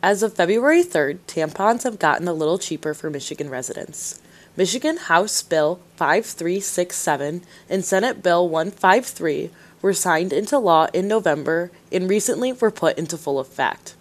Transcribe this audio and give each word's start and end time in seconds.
As 0.00 0.22
of 0.22 0.34
February 0.34 0.84
3rd, 0.84 1.18
tampons 1.26 1.82
have 1.82 1.98
gotten 1.98 2.28
a 2.28 2.32
little 2.32 2.56
cheaper 2.56 2.94
for 2.94 3.10
Michigan 3.10 3.50
residents. 3.50 4.20
Michigan 4.56 4.96
House 4.96 5.42
Bill 5.42 5.80
5367 5.96 7.42
and 7.68 7.84
Senate 7.84 8.22
Bill 8.22 8.48
153 8.48 9.50
were 9.82 9.92
signed 9.92 10.32
into 10.32 10.56
law 10.56 10.86
in 10.92 11.08
November 11.08 11.72
and 11.90 12.08
recently 12.08 12.52
were 12.52 12.70
put 12.70 12.96
into 12.96 13.18
full 13.18 13.40
effect. 13.40 13.96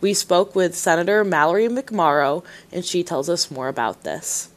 We 0.00 0.14
spoke 0.14 0.54
with 0.54 0.74
Senator 0.74 1.22
Mallory 1.22 1.68
McMorrow, 1.68 2.42
and 2.72 2.82
she 2.82 3.02
tells 3.02 3.28
us 3.28 3.50
more 3.50 3.68
about 3.68 4.04
this. 4.04 4.48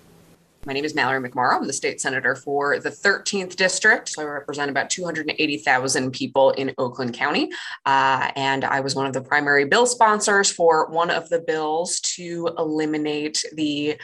My 0.66 0.74
name 0.74 0.84
is 0.84 0.94
Mallory 0.94 1.28
McMorrow. 1.28 1.56
I'm 1.56 1.68
the 1.68 1.74
state 1.74 2.02
senator 2.02 2.36
for 2.36 2.80
the 2.80 2.90
13th 2.90 3.56
district. 3.56 4.10
So 4.10 4.22
I 4.22 4.26
represent 4.26 4.70
about 4.70 4.90
280,000 4.90 6.12
people 6.12 6.52
in 6.52 6.74
Oakland 6.78 7.14
County. 7.14 7.50
Uh, 7.86 8.32
and 8.36 8.66
I 8.66 8.82
was 8.82 8.94
one 8.94 9.06
of 9.06 9.14
the 9.14 9.22
primary 9.22 9.66
bill 9.66 9.86
sponsors 9.86 10.52
for 10.52 10.88
one 10.90 11.10
of 11.12 11.30
the 11.30 11.40
bills 11.40 12.02
to 12.02 12.50
eliminate 12.58 13.44
the 13.54 13.98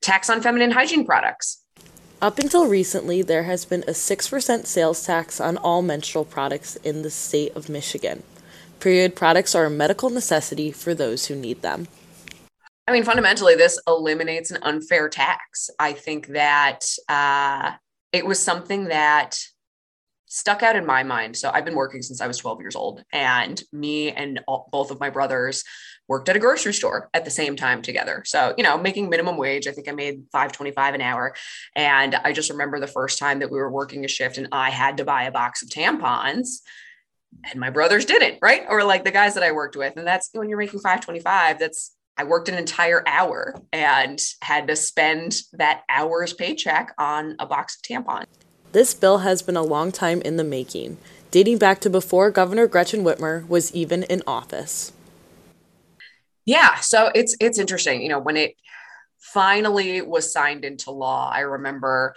tax 0.00 0.28
on 0.28 0.42
feminine 0.42 0.72
hygiene 0.72 1.06
products. 1.06 1.62
Up 2.20 2.38
until 2.38 2.66
recently, 2.66 3.22
there 3.22 3.44
has 3.44 3.64
been 3.64 3.82
a 3.82 3.92
6% 3.92 4.66
sales 4.66 5.06
tax 5.06 5.40
on 5.40 5.56
all 5.56 5.82
menstrual 5.82 6.24
products 6.24 6.76
in 6.76 7.02
the 7.02 7.10
state 7.10 7.54
of 7.56 7.68
Michigan. 7.68 8.24
Period 8.80 9.14
products 9.14 9.54
are 9.54 9.66
a 9.66 9.70
medical 9.70 10.10
necessity 10.10 10.72
for 10.72 10.94
those 10.94 11.26
who 11.26 11.36
need 11.36 11.62
them. 11.62 11.86
I 12.92 12.94
mean, 12.94 13.04
fundamentally, 13.04 13.54
this 13.54 13.80
eliminates 13.86 14.50
an 14.50 14.58
unfair 14.60 15.08
tax. 15.08 15.70
I 15.78 15.94
think 15.94 16.26
that 16.26 16.84
uh, 17.08 17.72
it 18.12 18.26
was 18.26 18.38
something 18.38 18.88
that 18.88 19.38
stuck 20.26 20.62
out 20.62 20.76
in 20.76 20.84
my 20.84 21.02
mind. 21.02 21.38
So 21.38 21.50
I've 21.50 21.64
been 21.64 21.74
working 21.74 22.02
since 22.02 22.20
I 22.20 22.26
was 22.26 22.36
12 22.36 22.60
years 22.60 22.76
old, 22.76 23.02
and 23.10 23.62
me 23.72 24.10
and 24.10 24.42
all, 24.46 24.68
both 24.70 24.90
of 24.90 25.00
my 25.00 25.08
brothers 25.08 25.64
worked 26.06 26.28
at 26.28 26.36
a 26.36 26.38
grocery 26.38 26.74
store 26.74 27.08
at 27.14 27.24
the 27.24 27.30
same 27.30 27.56
time 27.56 27.80
together. 27.80 28.24
So, 28.26 28.52
you 28.58 28.62
know, 28.62 28.76
making 28.76 29.08
minimum 29.08 29.38
wage, 29.38 29.66
I 29.66 29.72
think 29.72 29.88
I 29.88 29.92
made 29.92 30.24
525 30.30 30.94
an 30.94 31.00
hour. 31.00 31.34
And 31.74 32.14
I 32.16 32.34
just 32.34 32.50
remember 32.50 32.78
the 32.78 32.86
first 32.86 33.18
time 33.18 33.38
that 33.38 33.50
we 33.50 33.56
were 33.56 33.70
working 33.70 34.04
a 34.04 34.08
shift 34.08 34.36
and 34.36 34.48
I 34.52 34.68
had 34.68 34.98
to 34.98 35.04
buy 35.06 35.22
a 35.22 35.32
box 35.32 35.62
of 35.62 35.70
tampons 35.70 36.58
and 37.50 37.58
my 37.58 37.70
brothers 37.70 38.04
didn't, 38.04 38.38
right? 38.42 38.64
Or 38.68 38.84
like 38.84 39.04
the 39.04 39.10
guys 39.10 39.32
that 39.32 39.42
I 39.42 39.52
worked 39.52 39.76
with. 39.76 39.96
And 39.96 40.06
that's 40.06 40.28
when 40.34 40.50
you're 40.50 40.58
making 40.58 40.80
525, 40.80 41.58
that's 41.58 41.96
I 42.18 42.24
worked 42.24 42.48
an 42.48 42.56
entire 42.56 43.02
hour 43.06 43.54
and 43.72 44.20
had 44.42 44.68
to 44.68 44.76
spend 44.76 45.40
that 45.52 45.82
hour's 45.88 46.32
paycheck 46.32 46.92
on 46.98 47.36
a 47.38 47.46
box 47.46 47.76
of 47.76 47.82
tampons. 47.82 48.26
This 48.72 48.94
bill 48.94 49.18
has 49.18 49.42
been 49.42 49.56
a 49.56 49.62
long 49.62 49.92
time 49.92 50.20
in 50.22 50.36
the 50.36 50.44
making, 50.44 50.98
dating 51.30 51.58
back 51.58 51.80
to 51.80 51.90
before 51.90 52.30
Governor 52.30 52.66
Gretchen 52.66 53.02
Whitmer 53.02 53.46
was 53.48 53.72
even 53.74 54.02
in 54.04 54.22
office. 54.26 54.92
Yeah, 56.44 56.76
so 56.76 57.10
it's 57.14 57.36
it's 57.40 57.58
interesting, 57.58 58.02
you 58.02 58.08
know, 58.08 58.18
when 58.18 58.36
it 58.36 58.56
finally 59.18 60.02
was 60.02 60.32
signed 60.32 60.64
into 60.64 60.90
law, 60.90 61.30
I 61.32 61.40
remember 61.40 62.14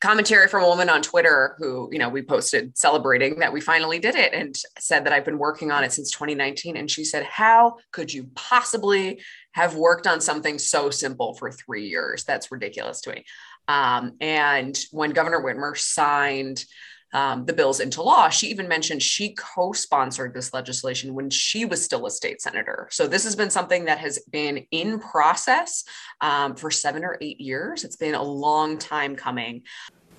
commentary 0.00 0.46
from 0.48 0.62
a 0.62 0.68
woman 0.68 0.88
on 0.88 1.02
Twitter 1.02 1.56
who, 1.58 1.88
you 1.90 1.98
know, 1.98 2.08
we 2.08 2.22
posted 2.22 2.76
celebrating 2.76 3.38
that 3.38 3.52
we 3.52 3.60
finally 3.60 3.98
did 3.98 4.14
it 4.14 4.34
and 4.34 4.54
said 4.78 5.04
that 5.04 5.12
I've 5.12 5.24
been 5.24 5.38
working 5.38 5.70
on 5.70 5.84
it 5.84 5.92
since 5.92 6.10
2019. 6.10 6.76
And 6.76 6.90
she 6.90 7.04
said, 7.04 7.24
How 7.24 7.76
could 7.92 8.12
you 8.12 8.28
possibly 8.34 9.20
have 9.52 9.74
worked 9.74 10.06
on 10.06 10.20
something 10.20 10.58
so 10.58 10.90
simple 10.90 11.34
for 11.34 11.50
three 11.50 11.88
years? 11.88 12.24
That's 12.24 12.52
ridiculous 12.52 13.00
to 13.02 13.10
me. 13.10 13.24
Um, 13.68 14.12
and 14.20 14.78
when 14.90 15.10
Governor 15.10 15.40
Whitmer 15.40 15.76
signed 15.76 16.64
um, 17.12 17.44
the 17.44 17.52
bills 17.52 17.80
into 17.80 18.02
law, 18.02 18.28
she 18.28 18.48
even 18.48 18.68
mentioned 18.68 19.02
she 19.02 19.34
co 19.34 19.72
sponsored 19.72 20.34
this 20.34 20.52
legislation 20.52 21.14
when 21.14 21.30
she 21.30 21.64
was 21.64 21.82
still 21.84 22.06
a 22.06 22.10
state 22.10 22.42
senator. 22.42 22.88
So 22.90 23.06
this 23.06 23.24
has 23.24 23.36
been 23.36 23.50
something 23.50 23.84
that 23.86 23.98
has 23.98 24.18
been 24.30 24.66
in 24.70 24.98
process 24.98 25.84
um, 26.20 26.56
for 26.56 26.70
seven 26.70 27.04
or 27.04 27.18
eight 27.20 27.40
years. 27.40 27.84
It's 27.84 27.96
been 27.96 28.14
a 28.14 28.22
long 28.22 28.78
time 28.78 29.16
coming. 29.16 29.62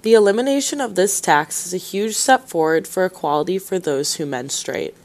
The 0.04 0.14
elimination 0.14 0.80
of 0.80 0.96
this 0.96 1.20
tax 1.20 1.66
is 1.66 1.74
a 1.74 1.78
huge 1.78 2.16
step 2.16 2.48
forward 2.48 2.88
for 2.88 3.06
equality 3.06 3.60
for 3.60 3.80
those 3.80 4.16
who 4.16 4.26
menstruate. 4.26 4.96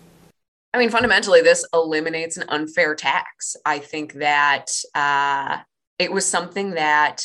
I 0.75 0.78
mean, 0.78 0.91
fundamentally, 0.91 1.43
this 1.43 1.66
eliminates 1.75 2.37
an 2.37 2.44
unfair 2.49 2.94
tax. 2.94 3.56
I 3.66 3.78
think 3.78 4.14
that 4.14 4.70
uh, 4.94 5.59
it 5.99 6.12
was 6.12 6.25
something 6.25 6.72
that 6.72 7.25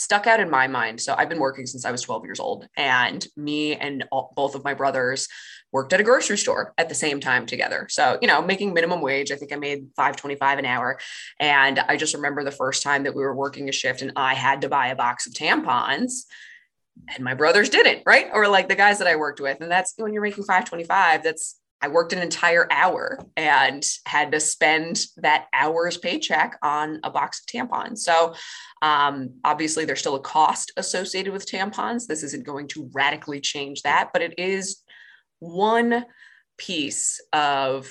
stuck 0.00 0.26
out 0.26 0.40
in 0.40 0.48
my 0.48 0.66
mind. 0.66 1.00
So 1.00 1.14
I've 1.16 1.28
been 1.28 1.38
working 1.38 1.66
since 1.66 1.84
I 1.84 1.90
was 1.90 2.00
12 2.00 2.24
years 2.24 2.40
old, 2.40 2.66
and 2.76 3.24
me 3.36 3.74
and 3.74 4.04
all, 4.10 4.32
both 4.34 4.54
of 4.54 4.64
my 4.64 4.72
brothers 4.72 5.28
worked 5.72 5.92
at 5.92 6.00
a 6.00 6.02
grocery 6.02 6.38
store 6.38 6.72
at 6.78 6.88
the 6.88 6.94
same 6.94 7.20
time 7.20 7.44
together. 7.44 7.86
So, 7.90 8.18
you 8.22 8.26
know, 8.26 8.40
making 8.42 8.72
minimum 8.72 9.02
wage, 9.02 9.30
I 9.30 9.36
think 9.36 9.52
I 9.52 9.56
made 9.56 9.88
525 9.96 10.58
an 10.58 10.64
hour. 10.64 10.98
And 11.38 11.78
I 11.78 11.96
just 11.96 12.14
remember 12.14 12.42
the 12.42 12.50
first 12.50 12.82
time 12.82 13.04
that 13.04 13.14
we 13.14 13.22
were 13.22 13.36
working 13.36 13.68
a 13.68 13.72
shift 13.72 14.02
and 14.02 14.12
I 14.16 14.34
had 14.34 14.62
to 14.62 14.68
buy 14.68 14.88
a 14.88 14.96
box 14.96 15.26
of 15.28 15.32
tampons 15.32 16.24
and 17.14 17.24
my 17.24 17.34
brothers 17.34 17.68
didn't, 17.68 18.02
right? 18.06 18.28
Or 18.32 18.48
like 18.48 18.68
the 18.68 18.74
guys 18.74 18.98
that 18.98 19.06
I 19.06 19.16
worked 19.16 19.40
with. 19.40 19.60
And 19.60 19.70
that's 19.70 19.94
when 19.96 20.12
you're 20.12 20.22
making 20.22 20.44
525, 20.44 21.22
that's 21.22 21.59
I 21.82 21.88
worked 21.88 22.12
an 22.12 22.20
entire 22.20 22.68
hour 22.70 23.18
and 23.36 23.82
had 24.06 24.32
to 24.32 24.40
spend 24.40 25.02
that 25.18 25.46
hour's 25.52 25.96
paycheck 25.96 26.58
on 26.62 27.00
a 27.04 27.10
box 27.10 27.40
of 27.40 27.46
tampons. 27.46 27.98
So, 27.98 28.34
um, 28.82 29.30
obviously, 29.44 29.84
there's 29.84 30.00
still 30.00 30.16
a 30.16 30.20
cost 30.20 30.72
associated 30.76 31.32
with 31.32 31.46
tampons. 31.46 32.06
This 32.06 32.22
isn't 32.22 32.44
going 32.44 32.68
to 32.68 32.90
radically 32.92 33.40
change 33.40 33.82
that, 33.82 34.10
but 34.12 34.22
it 34.22 34.38
is 34.38 34.82
one 35.38 36.04
piece 36.58 37.20
of 37.32 37.90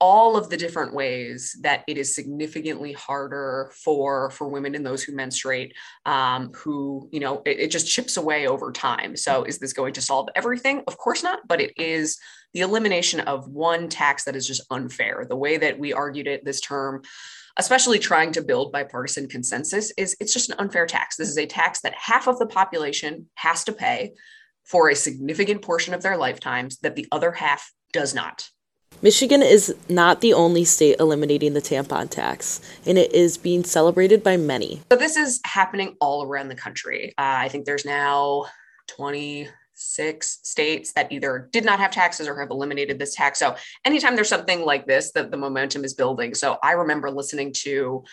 all 0.00 0.36
of 0.36 0.48
the 0.48 0.56
different 0.56 0.94
ways 0.94 1.56
that 1.60 1.84
it 1.86 1.98
is 1.98 2.14
significantly 2.14 2.92
harder 2.92 3.70
for 3.74 4.30
for 4.30 4.48
women 4.48 4.74
and 4.74 4.84
those 4.84 5.02
who 5.02 5.14
menstruate 5.14 5.74
um, 6.06 6.50
who 6.54 7.08
you 7.12 7.20
know 7.20 7.42
it, 7.44 7.60
it 7.60 7.70
just 7.70 7.88
chips 7.88 8.16
away 8.16 8.46
over 8.46 8.72
time. 8.72 9.16
So 9.16 9.44
is 9.44 9.58
this 9.58 9.74
going 9.74 9.92
to 9.94 10.00
solve 10.00 10.28
everything? 10.34 10.82
Of 10.86 10.96
course 10.96 11.22
not 11.22 11.40
but 11.46 11.60
it 11.60 11.72
is 11.76 12.18
the 12.54 12.60
elimination 12.60 13.20
of 13.20 13.48
one 13.48 13.88
tax 13.88 14.24
that 14.24 14.34
is 14.34 14.46
just 14.46 14.62
unfair. 14.70 15.26
The 15.28 15.36
way 15.36 15.58
that 15.58 15.78
we 15.78 15.92
argued 15.92 16.26
it 16.26 16.44
this 16.44 16.60
term 16.60 17.02
especially 17.56 17.98
trying 17.98 18.32
to 18.32 18.42
build 18.42 18.72
bipartisan 18.72 19.28
consensus 19.28 19.92
is 19.98 20.16
it's 20.18 20.32
just 20.32 20.48
an 20.50 20.56
unfair 20.58 20.86
tax. 20.86 21.16
This 21.16 21.28
is 21.28 21.36
a 21.36 21.46
tax 21.46 21.82
that 21.82 21.94
half 21.94 22.26
of 22.26 22.38
the 22.38 22.46
population 22.46 23.28
has 23.34 23.64
to 23.64 23.72
pay 23.72 24.12
for 24.64 24.88
a 24.88 24.94
significant 24.94 25.60
portion 25.60 25.92
of 25.92 26.02
their 26.02 26.16
lifetimes 26.16 26.78
that 26.78 26.94
the 26.94 27.06
other 27.12 27.32
half 27.32 27.70
does 27.92 28.14
not 28.14 28.48
Michigan 29.02 29.42
is 29.42 29.74
not 29.88 30.20
the 30.20 30.34
only 30.34 30.64
state 30.64 30.96
eliminating 31.00 31.54
the 31.54 31.62
tampon 31.62 32.10
tax, 32.10 32.60
and 32.84 32.98
it 32.98 33.12
is 33.14 33.38
being 33.38 33.64
celebrated 33.64 34.22
by 34.22 34.36
many. 34.36 34.82
So, 34.92 34.98
this 34.98 35.16
is 35.16 35.40
happening 35.44 35.96
all 36.00 36.24
around 36.24 36.48
the 36.48 36.54
country. 36.54 37.14
Uh, 37.16 37.40
I 37.40 37.48
think 37.48 37.64
there's 37.64 37.86
now 37.86 38.46
26 38.88 40.40
states 40.42 40.92
that 40.92 41.10
either 41.10 41.48
did 41.50 41.64
not 41.64 41.80
have 41.80 41.90
taxes 41.90 42.28
or 42.28 42.38
have 42.40 42.50
eliminated 42.50 42.98
this 42.98 43.14
tax. 43.14 43.38
So, 43.38 43.56
anytime 43.86 44.16
there's 44.16 44.28
something 44.28 44.66
like 44.66 44.86
this, 44.86 45.12
that 45.12 45.30
the 45.30 45.38
momentum 45.38 45.82
is 45.82 45.94
building. 45.94 46.34
So, 46.34 46.58
I 46.62 46.72
remember 46.72 47.10
listening 47.10 47.54
to 47.54 48.04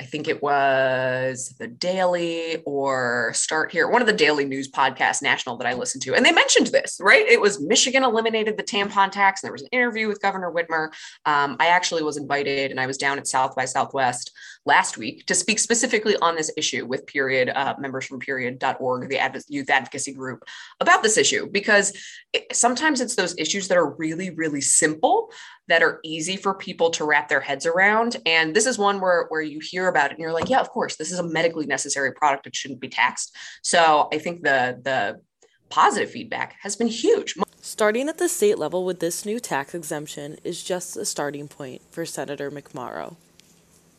I 0.00 0.04
think 0.04 0.28
it 0.28 0.42
was 0.42 1.54
the 1.58 1.66
Daily 1.66 2.62
or 2.64 3.32
Start 3.34 3.70
Here, 3.70 3.86
one 3.86 4.00
of 4.00 4.06
the 4.06 4.14
daily 4.14 4.46
news 4.46 4.70
podcasts, 4.70 5.20
national 5.20 5.58
that 5.58 5.66
I 5.66 5.74
listened 5.74 6.00
to. 6.04 6.14
And 6.14 6.24
they 6.24 6.32
mentioned 6.32 6.68
this, 6.68 6.98
right? 7.02 7.26
It 7.28 7.38
was 7.38 7.60
Michigan 7.60 8.02
eliminated 8.02 8.56
the 8.56 8.62
tampon 8.62 9.12
tax. 9.12 9.42
And 9.42 9.48
there 9.48 9.52
was 9.52 9.60
an 9.60 9.68
interview 9.72 10.08
with 10.08 10.22
Governor 10.22 10.50
Whitmer. 10.50 10.86
Um, 11.26 11.58
I 11.60 11.66
actually 11.66 12.02
was 12.02 12.16
invited 12.16 12.70
and 12.70 12.80
I 12.80 12.86
was 12.86 12.96
down 12.96 13.18
at 13.18 13.26
South 13.26 13.54
by 13.54 13.66
Southwest 13.66 14.32
last 14.64 14.96
week 14.96 15.26
to 15.26 15.34
speak 15.34 15.58
specifically 15.58 16.16
on 16.22 16.34
this 16.34 16.50
issue 16.56 16.86
with 16.86 17.06
Period 17.06 17.50
uh, 17.50 17.74
members 17.78 18.06
from 18.06 18.20
Period.org, 18.20 19.10
the 19.10 19.18
adv- 19.18 19.44
youth 19.48 19.68
advocacy 19.68 20.14
group, 20.14 20.44
about 20.80 21.02
this 21.02 21.18
issue 21.18 21.46
because 21.46 21.92
it, 22.32 22.56
sometimes 22.56 23.02
it's 23.02 23.16
those 23.16 23.34
issues 23.36 23.68
that 23.68 23.76
are 23.76 23.90
really, 23.90 24.30
really 24.30 24.62
simple 24.62 25.30
that 25.68 25.82
are 25.82 26.00
easy 26.04 26.36
for 26.36 26.54
people 26.54 26.90
to 26.90 27.04
wrap 27.04 27.28
their 27.28 27.40
heads 27.40 27.64
around. 27.64 28.16
And 28.26 28.54
this 28.54 28.66
is 28.66 28.78
one 28.78 29.00
where, 29.00 29.26
where 29.28 29.40
you 29.40 29.60
hear 29.60 29.88
about 29.90 30.06
it 30.06 30.12
and 30.12 30.20
you're 30.20 30.32
like, 30.32 30.48
yeah, 30.48 30.60
of 30.60 30.70
course, 30.70 30.96
this 30.96 31.12
is 31.12 31.18
a 31.18 31.22
medically 31.22 31.66
necessary 31.66 32.12
product. 32.12 32.46
It 32.46 32.56
shouldn't 32.56 32.80
be 32.80 32.88
taxed. 32.88 33.36
So 33.62 34.08
I 34.12 34.18
think 34.18 34.42
the 34.42 34.80
the 34.82 35.20
positive 35.68 36.10
feedback 36.10 36.56
has 36.62 36.76
been 36.76 36.88
huge. 36.88 37.34
Starting 37.60 38.08
at 38.08 38.18
the 38.18 38.28
state 38.28 38.58
level 38.58 38.84
with 38.84 39.00
this 39.00 39.26
new 39.26 39.38
tax 39.38 39.74
exemption 39.74 40.38
is 40.42 40.64
just 40.64 40.96
a 40.96 41.04
starting 41.04 41.46
point 41.46 41.82
for 41.90 42.06
Senator 42.06 42.50
McMorrow 42.50 43.16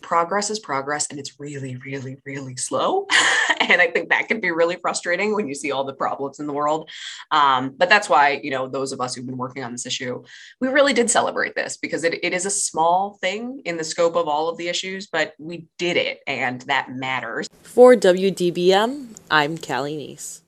progress 0.01 0.49
is 0.49 0.59
progress 0.59 1.07
and 1.09 1.19
it's 1.19 1.39
really, 1.39 1.77
really, 1.77 2.17
really 2.25 2.57
slow. 2.57 3.07
and 3.69 3.81
I 3.81 3.87
think 3.87 4.09
that 4.09 4.27
can 4.27 4.39
be 4.39 4.51
really 4.51 4.77
frustrating 4.77 5.35
when 5.35 5.47
you 5.47 5.55
see 5.55 5.71
all 5.71 5.83
the 5.83 5.93
problems 5.93 6.39
in 6.39 6.47
the 6.47 6.53
world. 6.53 6.89
Um, 7.29 7.73
but 7.77 7.89
that's 7.89 8.09
why, 8.09 8.39
you 8.43 8.51
know, 8.51 8.67
those 8.67 8.91
of 8.91 9.01
us 9.01 9.15
who've 9.15 9.25
been 9.25 9.37
working 9.37 9.63
on 9.63 9.71
this 9.71 9.85
issue, 9.85 10.23
we 10.59 10.67
really 10.67 10.93
did 10.93 11.09
celebrate 11.09 11.55
this 11.55 11.77
because 11.77 12.03
it, 12.03 12.19
it 12.23 12.33
is 12.33 12.45
a 12.45 12.49
small 12.49 13.17
thing 13.21 13.61
in 13.65 13.77
the 13.77 13.83
scope 13.83 14.15
of 14.15 14.27
all 14.27 14.49
of 14.49 14.57
the 14.57 14.67
issues, 14.67 15.07
but 15.07 15.33
we 15.37 15.67
did 15.77 15.97
it 15.97 16.21
and 16.25 16.61
that 16.61 16.91
matters. 16.91 17.47
For 17.63 17.95
WDBM, 17.95 19.15
I'm 19.29 19.57
Callie 19.57 19.97
Neese. 19.97 20.41